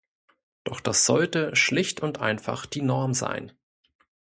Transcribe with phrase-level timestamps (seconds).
[0.63, 3.51] Doch das sollte schlicht und einfach die Norm sein.